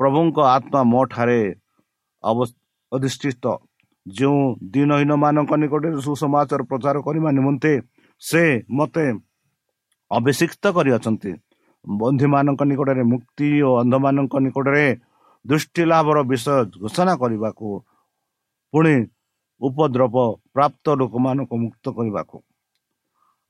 ପ୍ରଭୁଙ୍କ 0.00 0.38
ଆତ୍ମା 0.56 0.80
ମୋ 0.92 1.00
ଠାରେ 1.12 1.40
ଅଧିଷ୍ଠିତ 2.92 3.44
ଯେଉଁ 4.06 4.40
ଦିନହୀନ 4.72 5.12
ମାନଙ୍କ 5.22 5.52
ନିକଟରେ 5.62 5.88
ସୁସମାଚାର 6.06 6.60
ପ୍ରଚାର 6.70 6.96
କରିବା 7.06 7.30
ନିମନ୍ତେ 7.36 7.72
ସେ 8.22 8.42
ମୋତେ 8.70 9.04
ଅଭିଷିକ୍ତ 10.10 10.64
କରିଅଛନ୍ତି। 10.76 11.30
ବନ୍ଧୁମାନଙ୍କ 11.84 12.60
ନିକଟରେ 12.70 13.02
ମୁକ୍ତି 13.12 13.48
ଓ 13.62 13.70
ଅନ୍ଧମାନଙ୍କ 13.82 14.34
ନିକଟରେ 14.44 14.86
ଦୃଷ୍ଟି 15.44 15.82
ଲାଭର 15.90 16.18
ବିଷୟ 16.30 16.56
ଘୋଷଣା 16.82 17.14
କରିବାକୁ 17.22 17.68
ପୁଣି 18.72 18.94
ଉପଦ୍ରବ 19.60 20.16
ପ୍ରାପ୍ତ 20.54 20.86
ଲୋକମାନଙ୍କୁ 21.00 21.54
ମୁକ୍ତ 21.64 21.84
କରିବାକୁ। 21.96 22.36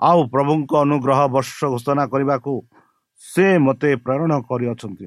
ଆଉ 0.01 0.21
ପ୍ରଭୁଙ୍କ 0.33 0.73
ଅନୁଗ୍ରହ 0.85 1.21
ବର୍ଷ 1.35 1.59
ଘୋଷଣା 1.73 2.05
କରିବାକୁ 2.13 2.53
ସେ 3.23 3.47
ମୋତେ 3.59 3.91
ପ୍ରେରଣ 4.05 4.33
କରିଅଛନ୍ତି। 4.49 5.07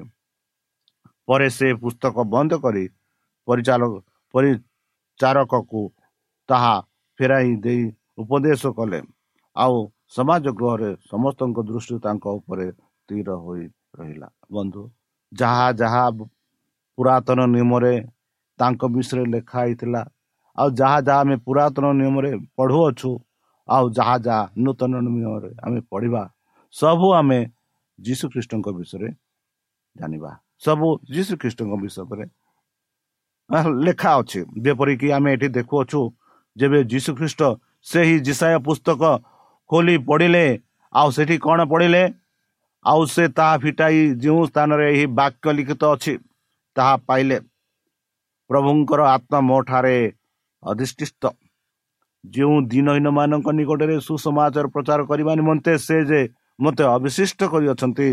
ପରେ 1.28 1.48
ସେ 1.56 1.68
ପୁସ୍ତକ 1.82 2.16
ବନ୍ଦ 2.32 2.52
କରି 2.64 2.84
ପରିଚାଳକ 3.48 3.92
ପରିଚାରକକୁ 5.14 5.82
ତାହା 6.48 6.74
ଫେରାଇ 7.20 7.50
ଦେଇ 7.64 7.82
ଉପଦେଶ 8.18 8.62
କଲେ। 8.78 9.00
ଆଉ 9.56 9.76
ସମାଜ 10.16 10.44
ଗୃହରେ 10.58 10.90
ସମସ୍ତଙ୍କ 11.10 11.58
ଦୃଷ୍ଟି 11.68 11.96
ତାଙ୍କ 12.04 12.24
ଉପରେ 12.38 12.66
ସ୍ଥିର 12.72 13.28
ହୋଇ 13.44 13.64
ରହିଲା। 13.98 14.28
ବନ୍ଧୁ 14.54 14.82
ଯାହା 15.32 15.66
ଯାହା 15.80 16.04
ପୁରାତନ 16.98 17.40
ନିୟମରେ 17.54 17.94
ତାଙ୍କ 18.58 18.82
ବିଷୟରେ 18.94 19.24
ଲେଖା 19.34 19.58
ହେଇଥିଲା 19.64 20.02
ଆଉ 20.58 20.68
ଯାହା 20.80 20.98
ଯାହା 21.06 21.20
ଆମେ 21.20 21.36
ପୁରାତନ 21.46 21.84
ନିୟମରେ 22.00 22.30
ପଢ଼ୁଅଛୁ 22.56 23.10
ଆଉ 23.68 23.84
ଯାହା 23.98 24.16
ଯାହା 24.26 24.42
ନୂତନ 24.64 24.92
ନିୟମରେ 25.06 25.50
ଆମେ 25.64 25.80
ପଢ଼ିବା 25.90 26.22
ସବୁ 26.74 27.06
ଆମେ 27.20 27.38
ଯୀଶୁଖ୍ରୀଷ୍ଟଙ୍କ 27.98 28.66
ବିଷୟରେ 28.78 29.08
ଜାଣିବା। 29.96 30.30
ସବୁ 30.64 30.88
ଯୀଶୁଖ୍ରୀଷ୍ଟଙ୍କ 31.14 31.72
ବିଷୟରେ 31.82 32.26
ଲେଖା 33.86 34.10
ଅଛି। 34.20 34.40
ଯେପରିକି 34.64 35.08
ଆମେ 35.16 35.30
ଏଠି 35.34 35.48
ଦେଖୁଅଛୁ 35.56 36.00
ଯେବେ 36.56 36.78
ଯୀଶୁଖ୍ରୀଷ୍ଟ 36.90 37.42
ସେହି 37.90 38.16
ଜିସାୟ 38.26 38.56
ପୁସ୍ତକ 38.66 39.02
ଖୋଲି 39.70 39.96
ପଢ଼ିଲେ 40.08 40.44
ଆଉ 40.92 41.08
ସେଠି 41.16 41.36
କ'ଣ 41.46 41.58
ପଢ଼ିଲେ 41.72 42.02
ଆଉ 42.84 43.00
ସେ 43.14 43.24
ତାହା 43.36 43.54
ଫିଟାଇ 43.62 43.98
ଯେଉଁ 44.22 44.42
ସ୍ଥାନରେ 44.50 44.86
ଏହି 44.92 45.06
ବାକ୍ୟ 45.18 45.48
ଲିଖିତ 45.56 45.82
ଅଛି 45.94 46.12
ତାହା 46.76 46.94
ପାଇଲେ। 47.08 47.38
ପ୍ରଭୁଙ୍କର 48.50 49.00
ଆତ୍ମା 49.14 49.38
ମୋ 49.48 49.58
ଠାରେ 49.68 49.96
ଅଧିଷ୍ଠିତ 50.62 51.24
ଯେଉଁ 52.24 52.56
ଦିନହୀନ 52.72 53.06
ମାନଙ୍କ 53.18 53.48
ନିକଟରେ 53.58 53.96
ସୁସମାଚାର 54.06 54.66
ପ୍ରଚାର 54.74 55.00
କରିବା 55.10 55.32
ନିମନ୍ତେ 55.40 55.72
ସେ 55.86 55.96
ଯେ 56.10 56.20
ମୋତେ 56.60 56.84
ଅବିଶିଷ୍ଟ 56.96 57.40
କରିଅଛନ୍ତି 57.52 58.08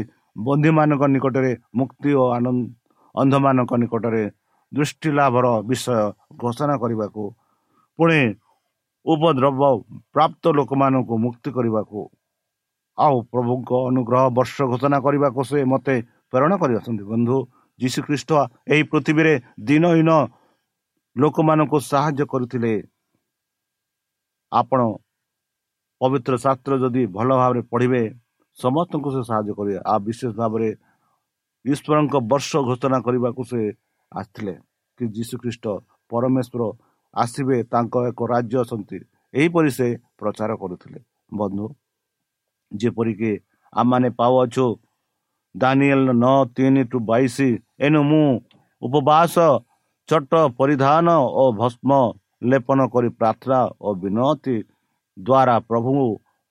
ବନ୍ଧୁମାନଙ୍କ 0.45 1.03
ନିକଟରେ 1.15 1.51
ମୁକ୍ତି 1.77 2.11
ଓ 2.21 2.23
ଆନନ୍ଦ 2.37 2.63
ଅନ୍ଧମାନଙ୍କ 3.15 3.71
ନିକଟରେ 3.83 4.23
ଦୃଷ୍ଟି 4.71 5.09
ଲାଭର 5.17 5.47
ବିଷୟ 5.69 5.97
ଘୋଷଣା 6.41 6.75
କରିବାକୁ 6.83 7.23
ପୁଣି 7.99 8.19
ଉପଦ୍ରବ 9.05 9.61
ପ୍ରାପ୍ତ 10.15 10.43
ଲୋକମାନଙ୍କୁ 10.57 11.15
ମୁକ୍ତି 11.25 11.49
କରିବାକୁ 11.57 11.99
ଆଉ 12.97 13.15
ପ୍ରଭୁଙ୍କ 13.33 13.69
ଅନୁଗ୍ରହ 13.89 14.23
ବର୍ଷ 14.37 14.55
ଘୋଷଣା 14.71 14.97
କରିବାକୁ 15.05 15.41
ସେ 15.49 15.59
ମୋତେ 15.71 15.95
ପ୍ରେରଣ 16.31 16.51
କରିଅଛନ୍ତି 16.61 17.03
ବନ୍ଧୁ 17.11 17.37
ଯୀଶୁଖ୍ରୀଷ୍ଟ 17.79 18.31
ଏହି 18.73 18.83
ପୃଥିବୀରେ 18.91 19.33
ଦିନହୀନ 19.67 20.11
ଲୋକମାନଙ୍କୁ 21.15 21.77
ସାହାଯ୍ୟ 21.91 22.23
କରୁଥିଲେ। 22.31 22.73
ଆପଣ 24.51 24.79
ପବିତ୍ର 26.01 26.33
ଶାସ୍ତ୍ର 26.43 26.73
ଯଦି 26.83 27.03
ଭଲ 27.15 27.29
ଭାବରେ 27.41 27.61
ପଢ଼ିବେ 27.71 28.01
ସମସ୍ତଙ୍କୁ 28.57 29.09
ସେ 29.15 29.21
ସାହାଯ୍ୟ 29.29 29.53
କରିବେ। 29.57 29.79
ଆଉ 29.91 29.99
ବିଶେଷ 30.07 30.31
ଭାବରେ 30.41 30.69
ଈଶ୍ୱରଙ୍କ 31.65 32.15
ବର୍ଷ 32.31 32.51
ଘୋଷଣା 32.67 32.97
କରିବାକୁ 33.05 33.41
ସେ 33.51 33.61
ଆସିଥିଲେ 34.11 34.55
କି 34.99 35.03
ଯୀଶୁ 35.15 35.35
ଖ୍ରୀଷ୍ଟ 35.41 35.65
ପରମେଶ୍ୱର 36.11 36.61
ଆସିବେ 37.13 37.57
ତାଙ୍କ 37.71 37.95
ଏକ 38.09 38.19
ରାଜ୍ୟ 38.33 38.55
ଅଛନ୍ତି। 38.63 38.97
ଏହିପରି 39.33 39.69
ସେ 39.77 39.87
ପ୍ରଚାର 40.19 40.51
କରୁଥିଲେ। 40.61 40.99
ବନ୍ଧୁ 41.39 41.65
ଯେପରିକି 42.71 43.31
ଆମମାନେ 43.73 44.09
ପାଉଅଛୁ 44.19 44.65
ଦାନିଏଲ 45.55 46.07
ନଅ 46.23 46.37
ତିନି 46.55 46.83
ଟୁ 46.91 46.97
ବାଇଶ 47.09 47.37
ଏଣୁ 47.85 48.01
ମୁଁ 48.09 48.27
ଉପବାସ 48.81 49.35
ଛୋଟ 50.09 50.31
ପରିଧାନ 50.59 51.07
ଓ 51.41 51.43
ଭସ୍ମ 51.61 51.91
ଲେପନ 52.51 52.79
କରି 52.93 53.09
ପ୍ରାର୍ଥନା 53.19 53.59
ଓ 53.85 53.89
ବିନତି 54.01 54.55
ଦ୍ୱାରା 55.17 55.55
ପ୍ରଭୁ 55.69 55.93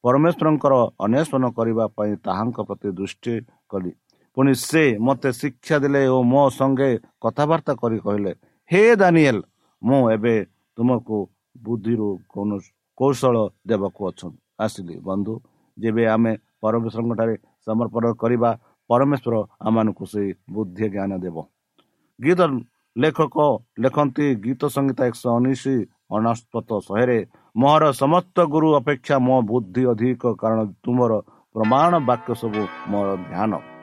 ପରମେଶ୍ୱରଙ୍କର 0.05 0.75
ଅନ୍ୱେଷଣ 1.05 1.45
କରିବା 1.59 1.85
ପାଇଁ 1.97 2.13
ତାହାଙ୍କ 2.27 2.59
ପ୍ରତି 2.69 2.89
ଦୃଷ୍ଟି 2.99 3.35
କଲି। 3.71 3.93
ପୁଣି 4.41 4.53
ସେ 4.59 4.83
ମୋତେ 5.07 5.31
ଶିକ୍ଷା 5.37 5.77
ଦେଲେ 5.85 6.01
ଓ 6.09 6.19
ମୋ 6.25 6.43
ସଙ୍ଗେ 6.57 6.91
କଥାବାର୍ତ୍ତା 7.21 7.73
କରି 7.81 7.99
କହିଲେ 8.05 8.31
ହେ 8.71 8.83
ଦାନିଏଲ 9.01 9.39
ମୁଁ 9.83 9.99
ଏବେ 10.15 10.35
ତୁମକୁ 10.79 11.17
ବୁଦ୍ଧିରୁ 11.65 12.09
କୌଶଳ 12.99 13.37
ଦେବାକୁ 13.69 14.01
ଅଛ। 14.09 14.21
ଆସିଲି 14.65 14.97
ବନ୍ଧୁ। 15.09 15.35
ଯେବେ 15.77 16.05
ଆମେ 16.15 16.33
ପରମେଶ୍ୱରଙ୍କଠାରେ 16.63 17.35
ସମର୍ପଣ 17.67 18.05
କରିବା 18.23 18.51
ପରମେଶ୍ୱର 18.91 19.35
ଆମମାନଙ୍କୁ 19.67 20.05
ସେଇ 20.13 20.29
ବୁଦ୍ଧି 20.55 20.87
ଜ୍ଞାନ 20.95 21.11
ଦେବ। 21.25 21.37
ଗୀତ 22.19 22.41
ଲେଖକ 22.97 23.37
ଲେଖନ୍ତି 23.83 24.27
ଗୀତ 24.45 24.63
ସଂଗୀତ 24.77 25.01
ଏକଶହ 25.09 25.33
ଉଣେଇଶ 25.39 25.65
ଅଣସ୍ପତ 26.17 26.69
ଶହେରେ 26.87 27.19
ମୋର 27.57 27.83
ସମସ୍ତ 28.03 28.37
ଗୁରୁ 28.55 28.69
ଅପେକ୍ଷା 28.81 29.17
ମୋ 29.27 29.37
ବୁଦ୍ଧି 29.51 29.83
ଅଧିକ 29.93 30.23
କାରଣ 30.41 30.61
ତୁମର 30.85 31.13
ପ୍ରମାଣ 31.55 31.93
ବାକ୍ୟ 32.09 32.31
ସବୁ 32.41 32.63
ମୋର 32.91 33.09
ଧ୍ୟାନ। 33.29 33.80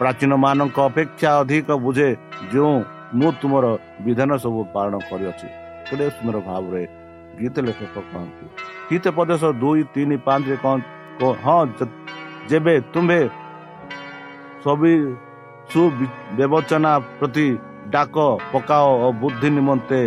ପ୍ରାଚୀନ 0.00 0.32
ମାନଙ୍କ 0.44 0.78
ଅପେକ୍ଷା 0.90 1.30
ଅଧିକ 1.40 1.68
ବୁଝେ 1.84 2.08
ଯେଉଁ 2.52 2.76
ମୁଁ 3.18 3.30
ତୁମର 3.40 3.64
ବିଧାନ 4.04 4.30
ସବୁ 4.44 4.60
ପାଳନ 4.74 4.94
କରିଅଛି। 5.08 5.48
କେତେ 5.86 6.06
ସୁନ୍ଦର 6.16 6.36
ଭାବରେ 6.48 6.82
ଗୀତ 7.38 7.56
ଲେଖକ 7.66 7.96
କହନ୍ତି। 8.10 8.44
ଗୀତ 8.88 9.04
ପ୍ରଦେଶ 9.16 9.42
ଦୁଇ 9.62 9.82
ତିନି 9.94 10.16
ପାଞ୍ଚରେ 10.26 10.56
ହଁ 11.44 11.60
ଯେବେ 12.50 12.74
ତୁମ୍ଭେ 12.92 13.20
ସବୁ 14.64 14.90
ସୁବିବେଚନା 15.70 16.92
ପ୍ରତି 17.18 17.46
ଡାକ 17.94 18.16
ପକାଅ 18.52 18.86
ଓ 19.04 19.08
ବୁଦ୍ଧି 19.20 19.48
ନିମନ୍ତେ 19.56 20.00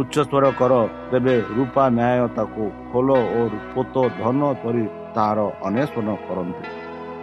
ଉଚ୍ଚ 0.00 0.14
ସ୍ୱର 0.28 0.44
କର 0.60 0.72
ତେବେ 1.10 1.36
ରୂପା 1.56 1.84
ନ୍ୟାୟ 1.98 2.24
ତାକୁ 2.36 2.64
ଖୋଲ 2.90 3.08
ଓ 3.36 3.40
ପୋତ 3.74 3.94
ଧନ 4.20 4.40
କରି 4.62 4.84
ତାହାର 5.14 5.38
ଅନ୍ୱେଷଣ 5.66 6.08
କରନ୍ତୁ। 6.26 6.62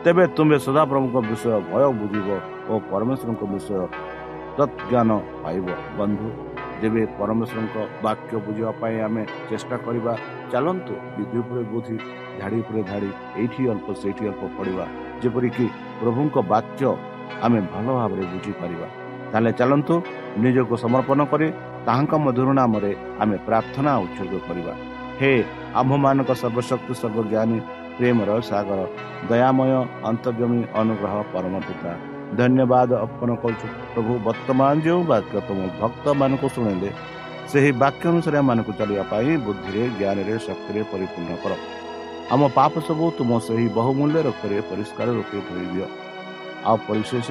ତେବେ 0.06 0.24
ତୁମେ 0.38 0.58
ସଦାପ୍ରଭୁଙ୍କ 0.62 1.18
ବିଷୟ 1.26 1.46
ଭୟ 1.66 1.84
ବୁଝିବ 2.00 2.28
ଓ 2.70 2.74
ପରମେଶ୍ୱରଙ୍କ 2.90 3.44
ବିଷୟ 3.54 3.72
ତତ୍ଜ୍ଞାନ 4.58 5.10
ପାଇବ 5.44 5.68
ବନ୍ଧୁ 5.98 6.28
ଯେବେ 6.82 7.02
ପରମେଶ୍ୱରଙ୍କ 7.20 7.76
ବାକ୍ୟ 8.06 8.34
ବୁଝିବା 8.46 8.72
ପାଇଁ 8.82 8.98
ଆମେ 9.06 9.24
ଚେଷ୍ଟା 9.50 9.76
କରିବା 9.86 10.14
ଚାଲନ୍ତୁ 10.52 10.94
ବିଧି 11.16 11.38
ଉପରେ 11.42 11.62
ବୁଦ୍ଧି 11.72 11.98
ଧାଡ଼ି 12.40 12.58
ଉପରେ 12.64 12.82
ଧାଡ଼ି 12.90 13.10
ଏଇଠି 13.36 13.62
ଅଳ୍ପ 13.72 13.88
ସେଇଠି 14.02 14.24
ଅଳ୍ପ 14.30 14.44
ପଡ଼ିବା 14.58 14.86
ଯେପରିକି 15.22 15.66
ପ୍ରଭୁଙ୍କ 16.00 16.36
ବାକ୍ୟ 16.54 16.84
ଆମେ 17.42 17.60
ଭଲ 17.72 17.88
ଭାବରେ 17.98 18.24
ବୁଝିପାରିବା 18.34 18.88
ତାହେଲେ 19.32 19.52
ଚାଲନ୍ତୁ 19.60 19.96
ନିଜକୁ 20.38 20.76
ସମର୍ପଣ 20.84 21.20
କରି 21.32 21.48
ତାହାଙ୍କ 21.88 22.14
ମଧୁର 22.26 22.50
ନାମରେ 22.60 22.92
ଆମେ 23.22 23.38
ପ୍ରାର୍ଥନା 23.48 23.92
ଉତ୍ସର୍ଗ 24.04 24.36
କରିବା 24.48 24.74
ହେ 25.20 25.32
ଆମ୍ଭମାନଙ୍କ 25.80 26.32
ସର୍ବଶକ୍ତି 26.42 26.94
ସର୍ବଜ୍ଞାନୀ 27.02 27.60
ପ୍ରେମର 27.98 28.30
ସାଗର 28.50 28.80
ଦୟାମୟ 29.30 29.72
ଅନ୍ତର୍ଜମୀ 30.10 30.60
ଅନୁଗ୍ରହ 30.82 31.16
ପରମ 31.34 31.54
ପିତା। 31.68 31.92
ଧନ୍ୟବାଦ 32.40 32.90
ଅର୍ପଣ 33.06 33.30
କରୁଛୁ 33.42 33.68
ପ୍ରଭୁ 33.94 34.14
ବର୍ତ୍ତମାନ 34.28 34.74
ଯେଉଁ 34.86 35.02
ବାକ୍ୟ 35.12 35.38
ତୁମ 35.48 35.60
ଭକ୍ତମାନଙ୍କୁ 35.82 36.48
ଶୁଣିଲେ 36.56 36.90
ସେହି 37.52 37.72
ବାକ୍ୟ 37.84 38.04
ଅନୁସାରେ 38.12 38.38
ଆମମାନଙ୍କୁ 38.42 38.72
ଚାଲିବା 38.80 39.04
ପାଇଁ 39.12 39.32
ବୁଦ୍ଧିରେ 39.46 39.84
ଜ୍ଞାନରେ 40.00 40.34
ଶକ୍ତିରେ 40.48 40.82
ପରିପୂର୍ଣ୍ଣ 40.92 41.34
କର। 41.44 41.54
ଆମ 42.34 42.42
ପାପ 42.58 42.74
ସବୁ 42.88 43.06
ତୁମ 43.18 43.32
ସେହି 43.48 43.68
ବହୁମୂଲ୍ୟ 43.78 44.20
ରକ୍ତରେ 44.28 44.58
ପରିଷ୍କାର 44.70 45.08
ରୂପେ 45.18 45.38
ଧୋଇ 45.48 45.66
ଦିଅ 45.74 45.88
ଆଉ 46.68 46.78
ପରିଶେଷ 46.88 47.28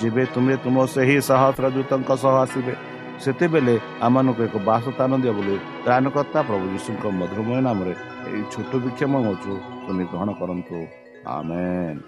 ଯେବେ 0.00 0.22
ତୁମେ 0.34 0.54
ତୁମ 0.64 0.76
ସେହି 0.94 1.16
ସହସ୍ର 1.28 1.64
ଦୂତଙ୍କ 1.76 2.10
ସହ 2.22 2.34
ଆସିବେ 2.44 2.74
ସେତେବେଳେ 3.24 3.74
ଆମମାନଙ୍କୁ 4.06 4.42
ଏକ 4.46 4.56
ବାସସ୍ଥାନ 4.68 5.12
ଦିଅ 5.22 5.32
ବୋଲି 5.38 5.56
ତ୍ରାଣକର୍ତ୍ତା 5.84 6.40
ପ୍ରଭୁ 6.48 6.64
ଯୀଶୁଙ୍କ 6.74 7.04
ମଧୁରମୟ 7.20 7.58
ନାମରେ 7.66 7.94
ଏହି 8.28 8.42
ଛୋଟ 8.52 8.72
ବିକ୍ଷମ 8.84 9.12
ହେଉଛୁ 9.26 9.52
ତୁମେ 9.86 10.04
ଗ୍ରହଣ 10.10 10.28
କରନ୍ତୁ। 10.40 10.78
ଆମେନ୍। 11.36 11.98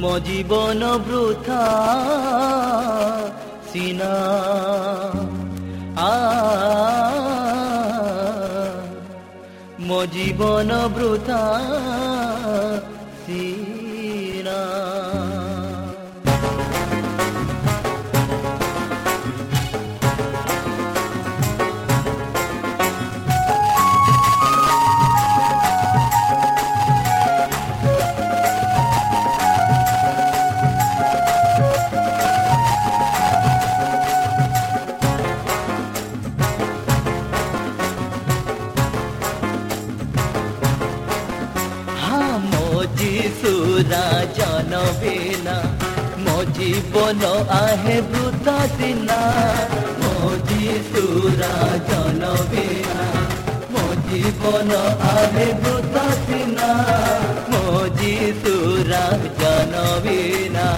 ମୋ 0.00 0.12
ଜୀବନ 0.26 0.82
ବୃଥା 1.06 1.62
ସିନା। 3.70 4.12
ମୋ 9.80 10.00
ଜୀବନ 10.06 10.70
ବୃଥା 10.96 11.40
see 13.28 13.77
বোনো 46.92 47.34
আহে 47.60 47.96
ভূতা 48.10 48.58
দিনা 48.78 49.20
মোজি 50.00 50.64
সুরা 50.90 51.54
জনবিনা 51.88 53.00
মোজি 53.72 54.22
বোনো 54.40 54.82
আহে 55.12 55.48
ভূতা 55.62 56.06
দিনা 56.26 56.70
মোজি 57.52 58.14
সুরা 58.42 59.04
জনবিনা 59.40 60.68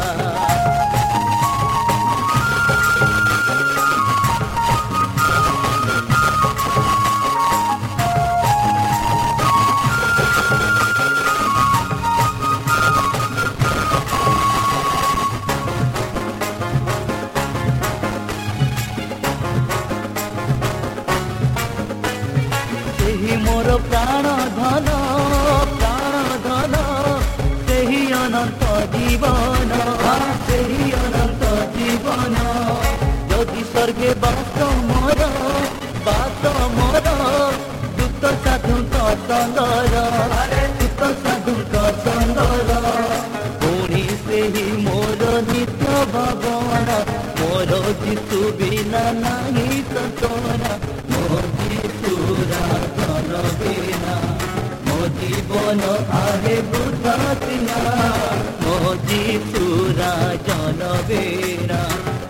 ত্রিপুরা 59.11 60.15
জনবেরা 60.47 61.85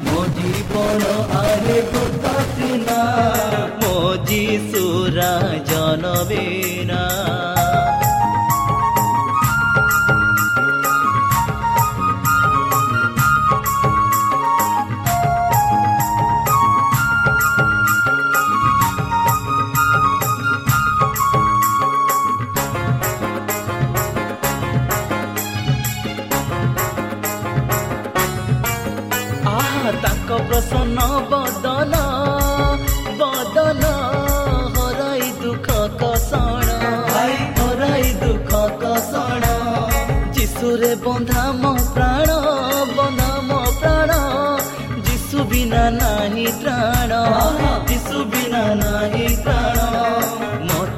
মজি 0.07 0.53
বড় 0.73 1.07
আরে 1.41 1.79
প্রকাশিনা 1.93 3.01
মজি 3.83 4.45
সুরা 4.69 5.35
জনবেরা 5.71 7.05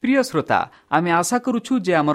प्रिय 0.00 0.22
श्रोता 0.22 0.68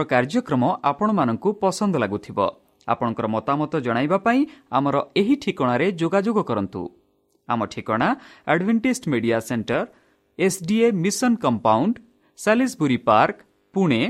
कार्यक्रम 0.04 0.66
आपण 0.84 1.12
मानकु 1.12 1.52
पसंद 1.52 1.96
लागुथिबो। 1.96 2.64
आपणकर 2.88 3.28
मतामत 3.28 3.76
जुम 3.76 3.98
ठिक 7.66 7.92
Adventist 8.48 9.02
media 9.08 9.40
centre 9.40 9.84
SDA 10.40 10.92
mission 10.92 11.36
compound 11.36 11.94
Salisbury 12.38 12.92
park 13.06 13.36
Pune 13.74 14.10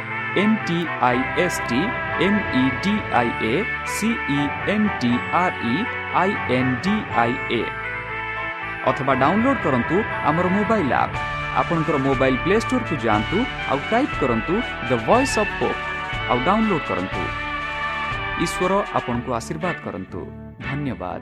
I 6.13 6.31
N 6.57 6.75
D 6.83 6.95
I 7.15 7.33
A 7.51 7.63
ଅଥବା 8.89 9.13
ଡାଉନଲୋଡ୍ 9.15 9.59
କରନ୍ତୁ 9.63 9.95
ଆମର 10.29 10.45
ମୋବାଇଲ୍ 10.47 10.93
ଆପ୍ 10.93 11.15
ଆପଣଙ୍କର 11.61 11.97
ମୋବାଇଲ୍ 11.97 12.37
ପ୍ଲେ 12.37 12.55
ଷ୍ଟୋରକୁ 12.59 12.95
ଯାଆନ୍ତୁ 13.05 13.37
ଆଉ 13.69 13.79
ଟାଇପ୍ 13.91 14.15
କରନ୍ତୁ 14.21 14.53
ଦ 14.89 14.91
ଭଏସ୍ 15.07 15.35
ଅଫ୍ 15.39 15.53
ପୋପ୍ 15.59 15.79
ଆଉ 16.29 16.37
ଡାଉନଲୋଡ୍ 16.45 16.87
କରନ୍ତୁ। 16.87 17.21
ଈଶ୍ୱର 18.43 18.71
ଆପଣଙ୍କୁ 18.93 19.29
ଆଶୀର୍ବାଦ 19.33 19.75
କରନ୍ତୁ। 19.85 20.19
ଧନ୍ୟବାଦ। 20.61 21.21